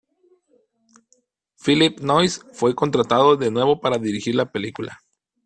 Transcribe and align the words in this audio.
Phillip 1.63 1.99
Noyce 1.99 2.41
fue 2.53 2.73
contratado 2.73 3.37
de 3.37 3.51
nuevo 3.51 3.79
para 3.79 3.99
dirigir 3.99 4.33
la 4.33 4.51
película. 4.51 4.99